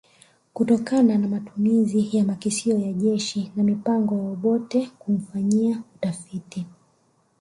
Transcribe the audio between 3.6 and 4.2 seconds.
mipango